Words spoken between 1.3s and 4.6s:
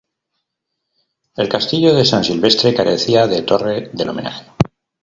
El castillo de San Silvestre carecía de torre del homenaje.